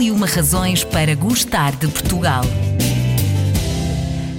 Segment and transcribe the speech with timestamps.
[0.00, 2.42] e uma razões para gostar de Portugal.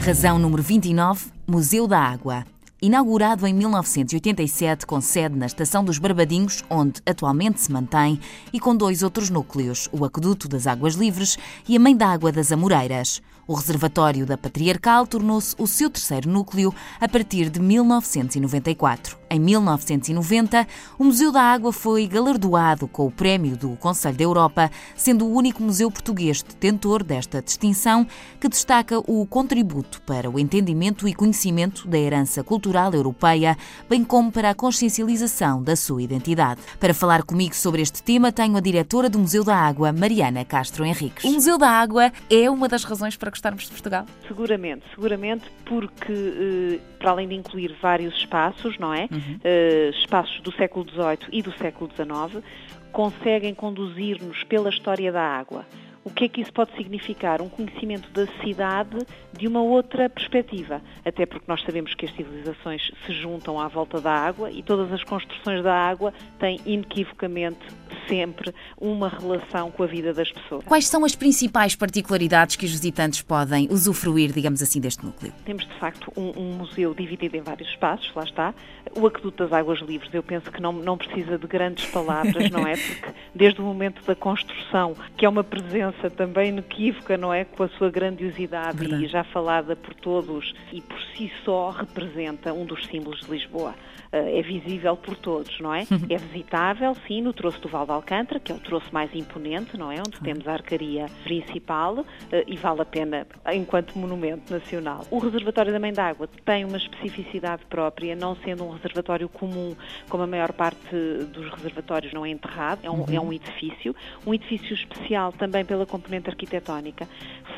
[0.04, 2.44] Razão número 29, Museu da Água.
[2.82, 8.20] Inaugurado em 1987 com sede na Estação dos Barbadinhos, onde atualmente se mantém,
[8.52, 11.38] e com dois outros núcleos, o Aqueduto das Águas Livres
[11.70, 13.22] e a Mãe da Água das Amoreiras.
[13.52, 19.20] O Reservatório da Patriarcal tornou-se o seu terceiro núcleo a partir de 1994.
[19.30, 24.72] Em 1990, o Museu da Água foi galardoado com o Prémio do Conselho da Europa,
[24.96, 28.06] sendo o único museu português detentor desta distinção,
[28.40, 33.58] que destaca o contributo para o entendimento e conhecimento da herança cultural europeia,
[33.90, 36.62] bem como para a consciencialização da sua identidade.
[36.78, 40.84] Para falar comigo sobre este tema, tenho a diretora do Museu da Água, Mariana Castro
[40.86, 41.24] Henriques.
[41.24, 44.06] O Museu da Água é uma das razões para gostarmos de Portugal?
[44.28, 49.08] Seguramente, seguramente porque, eh, para além de incluir vários espaços, não é?
[49.12, 49.40] Uhum.
[49.44, 52.44] Uh, espaços do século XVIII e do século XIX,
[52.92, 55.66] conseguem conduzir-nos pela história da água.
[56.04, 57.42] O que é que isso pode significar?
[57.42, 58.98] Um conhecimento da cidade
[59.34, 60.82] de uma outra perspectiva.
[61.06, 64.92] Até porque nós sabemos que as civilizações se juntam à volta da água e todas
[64.92, 67.60] as construções da água têm inequivocamente
[68.08, 70.64] sempre uma relação com a vida das pessoas.
[70.66, 75.34] Quais são as principais particularidades que os visitantes podem usufruir, digamos assim, deste núcleo?
[75.46, 78.54] Temos, de facto, um, um museu dividido em vários espaços, lá está.
[78.96, 82.66] O Aqueduto das Águas Livres, eu penso que não, não precisa de grandes palavras, não
[82.68, 82.76] é?
[82.76, 87.46] Porque desde o momento da construção, que é uma presença também inequívoca, não é?
[87.46, 89.06] Com a sua grandiosidade Verdade.
[89.06, 93.74] e já falada por todos e por si só representa um dos símbolos de Lisboa.
[94.12, 95.86] Eh, é visível por todos, não é?
[96.10, 99.78] É visitável, sim, no troço do Val de Alcântara, que é o troço mais imponente,
[99.78, 100.00] não é?
[100.00, 105.06] Onde temos a arcaria principal eh, e vale a pena enquanto monumento nacional.
[105.12, 109.76] O reservatório da Mãe d'Água tem uma especificidade própria, não sendo um reservatório comum,
[110.10, 110.96] como a maior parte
[111.34, 113.06] dos reservatórios não é enterrado, é um, uhum.
[113.12, 113.96] é um edifício,
[114.26, 117.08] um edifício especial também pela componente arquitetónica.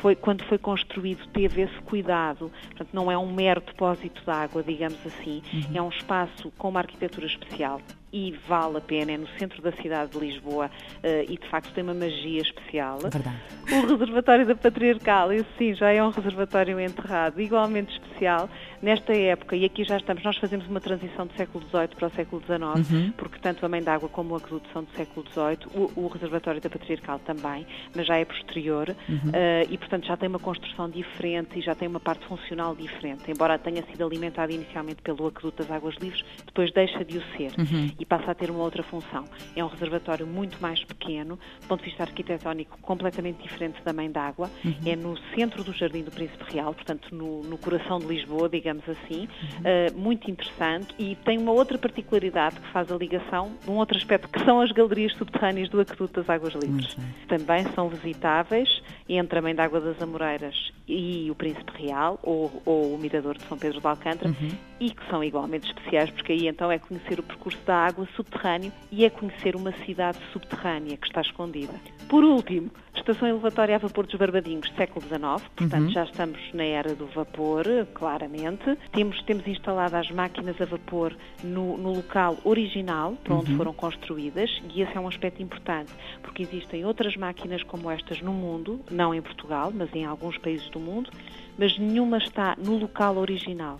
[0.00, 4.62] Foi, quando foi construído teve esse cuidado, portanto não é um mero depósito de água,
[4.62, 5.76] digamos assim, uhum.
[5.76, 7.80] é um espaço com uma arquitetura especial
[8.14, 11.72] e vale a pena, é no centro da cidade de Lisboa uh, e de facto
[11.74, 13.00] tem uma magia especial.
[13.00, 13.34] Verdade.
[13.72, 18.48] O reservatório da Patriarcal, esse sim, já é um reservatório enterrado, igualmente especial.
[18.80, 22.10] Nesta época, e aqui já estamos, nós fazemos uma transição do século XVIII para o
[22.10, 23.12] século XIX, uhum.
[23.16, 26.60] porque tanto a Mãe d'Água como o Aqueduto são do século XVIII, o, o, reservatório
[26.60, 27.66] da Patriarcal também,
[27.96, 29.16] mas já é posterior uhum.
[29.16, 33.28] uh, e, portanto, já tem uma construção diferente e já tem uma parte funcional diferente.
[33.28, 37.50] Embora tenha sido alimentado inicialmente pelo Aqueduto das Águas Livres, depois deixa de o ser.
[37.58, 39.24] Uhum e passa a ter uma outra função.
[39.56, 44.10] É um reservatório muito mais pequeno, do ponto de vista arquitetónico completamente diferente da Mãe
[44.10, 44.50] d'Água.
[44.62, 44.74] Uhum.
[44.84, 48.86] É no centro do Jardim do Príncipe Real, portanto no, no coração de Lisboa, digamos
[48.88, 49.20] assim.
[49.20, 49.96] Uhum.
[49.96, 53.96] Uh, muito interessante e tem uma outra particularidade que faz a ligação de um outro
[53.96, 56.96] aspecto, que são as galerias subterrâneas do Aqueduto das Águas Livres.
[57.26, 62.94] Também são visitáveis entre a Mãe d'Água das Amoreiras e o Príncipe Real, ou, ou,
[62.94, 64.48] o Mirador de São Pedro de Alcântara, uhum.
[64.80, 68.08] e que são igualmente especiais, porque aí então é conhecer o percurso da água água
[68.16, 71.72] subterrâneo e é conhecer uma cidade subterrânea que está escondida.
[72.08, 75.90] Por último, estação elevatória a vapor dos Barbadinhos, século XIX, portanto uhum.
[75.90, 78.76] já estamos na era do vapor, claramente.
[78.92, 83.56] Temos, temos instalado as máquinas a vapor no, no local original, para onde uhum.
[83.56, 88.32] foram construídas, e esse é um aspecto importante, porque existem outras máquinas como estas no
[88.32, 91.10] mundo, não em Portugal, mas em alguns países do mundo,
[91.56, 93.78] mas nenhuma está no local original.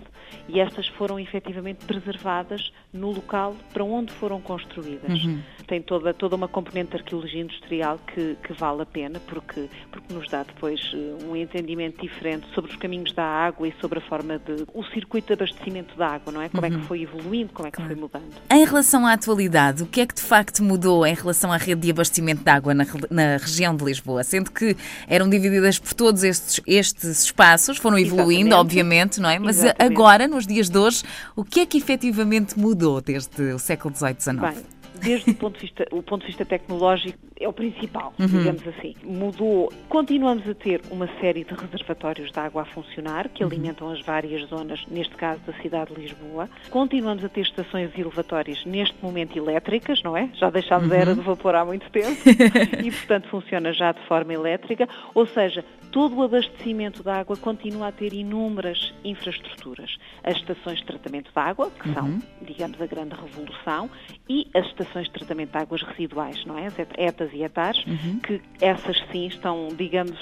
[0.48, 5.24] E estas foram efetivamente preservadas no local para onde foram construídas.
[5.24, 5.40] Uhum.
[5.66, 10.12] Tem toda, toda uma componente de arqueologia industrial que, que vale a pena, porque, porque
[10.12, 14.02] nos dá depois eh, um entendimento diferente sobre os caminhos da água e sobre a
[14.02, 14.64] forma de.
[14.72, 16.48] o circuito de abastecimento da água, não é?
[16.48, 16.66] Como uhum.
[16.66, 16.82] é que uhum.
[16.84, 18.24] foi evoluindo, como é que foi mudando.
[18.50, 21.80] Em relação à atualidade, o que é que de facto mudou em relação à rede
[21.80, 24.22] de abastecimento de água na, na região de Lisboa?
[24.22, 24.76] Sendo que
[25.08, 28.54] eram divididas por todos estes, estes espaços, foram evoluindo, Exatamente.
[28.54, 29.38] obviamente, não é?
[29.38, 29.92] Mas Exatamente.
[29.92, 31.02] agora, nos dias de hoje,
[31.34, 34.40] o que é que efetivamente mudou desde o século XVIII, XIX?
[34.40, 34.64] Bem,
[35.00, 38.26] desde o ponto de vista, o ponto de vista tecnológico, é o principal, uhum.
[38.26, 38.94] digamos assim.
[39.02, 43.50] Mudou, continuamos a ter uma série de reservatórios de água a funcionar, que uhum.
[43.50, 46.48] alimentam as várias zonas, neste caso da cidade de Lisboa.
[46.70, 50.30] Continuamos a ter estações elevatórias, neste momento elétricas, não é?
[50.34, 50.94] Já deixámos uhum.
[50.94, 52.20] a era do vapor há muito tempo
[52.82, 54.88] e, portanto, funciona já de forma elétrica.
[55.14, 55.64] Ou seja,
[55.94, 59.96] todo o abastecimento de água continua a ter inúmeras infraestruturas.
[60.22, 62.22] As estações de tratamento de água, que são, uhum.
[62.42, 63.88] digamos, a grande revolução,
[64.28, 66.66] e as estações estações de tratamento de águas residuais, não é?
[66.66, 68.20] As ETAs e ETARs, uhum.
[68.20, 70.16] que essas sim estão, digamos,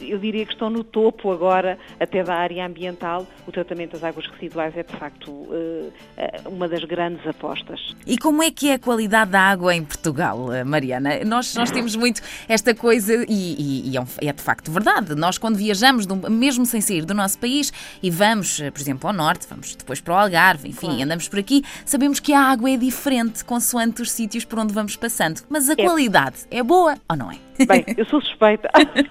[0.00, 3.26] eu diria que estão no topo agora, até da área ambiental.
[3.46, 5.48] O tratamento das águas residuais é, de facto,
[6.46, 7.94] uma das grandes apostas.
[8.06, 11.24] E como é que é a qualidade da água em Portugal, Mariana?
[11.24, 13.54] Nós, nós temos muito esta coisa, e,
[13.88, 17.38] e, e é, é de facto verdade, nós quando viajamos, mesmo sem sair do nosso
[17.38, 17.72] país,
[18.02, 21.02] e vamos, por exemplo, ao norte, vamos depois para o Algarve, enfim, claro.
[21.02, 24.96] andamos por aqui, sabemos que a água é diferente consoante os sítios por onde vamos
[24.96, 25.42] passando.
[25.48, 25.76] Mas a é.
[25.76, 27.36] qualidade é boa ou não é?
[27.66, 28.70] Bem, eu sou suspeita,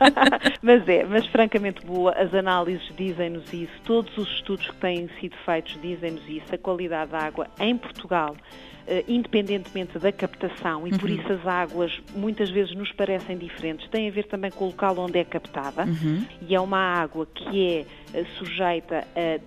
[0.62, 2.12] mas é, mas francamente boa.
[2.14, 6.54] As análises dizem-nos isso, todos os estudos que têm sido feitos dizem-nos isso.
[6.54, 8.36] A qualidade da água em Portugal
[8.82, 10.98] Uh, independentemente da captação, e uhum.
[10.98, 14.68] por isso as águas muitas vezes nos parecem diferentes, tem a ver também com o
[14.70, 16.26] local onde é captada, uhum.
[16.42, 19.40] e é uma água que é uh, sujeita a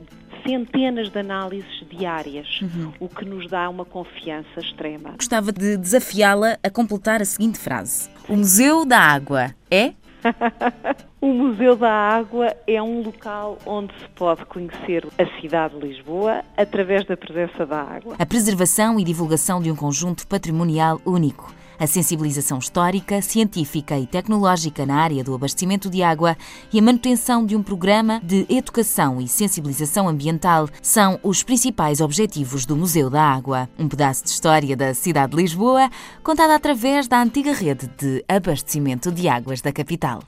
[0.44, 2.92] centenas de análises diárias, uhum.
[3.00, 5.10] o que nos dá uma confiança extrema.
[5.16, 9.94] Gostava de desafiá-la a completar a seguinte frase: O Museu da Água é?
[11.20, 16.42] o Museu da Água é um local onde se pode conhecer a cidade de Lisboa
[16.56, 18.16] através da presença da água.
[18.18, 24.86] A preservação e divulgação de um conjunto patrimonial único a sensibilização histórica, científica e tecnológica
[24.86, 26.36] na área do abastecimento de água
[26.72, 32.64] e a manutenção de um programa de educação e sensibilização ambiental são os principais objetivos
[32.64, 35.90] do Museu da Água, um pedaço de história da cidade de Lisboa,
[36.22, 40.22] contada através da antiga rede de abastecimento de águas da capital.